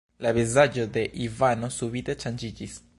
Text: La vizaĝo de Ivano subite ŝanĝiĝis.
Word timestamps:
La 0.25 0.29
vizaĝo 0.37 0.87
de 0.97 1.03
Ivano 1.27 1.73
subite 1.77 2.21
ŝanĝiĝis. 2.27 2.85